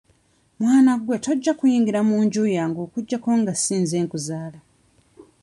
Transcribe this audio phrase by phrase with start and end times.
[0.59, 4.59] Mwana gwe tojja kuyingira mu nju yange okuggyako nga si nze nkuzaala.